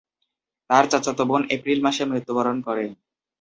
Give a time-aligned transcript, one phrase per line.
[0.69, 2.85] তার চাচাতো বোন এপ্রিল মাসে মৃত্যুবরণ করে।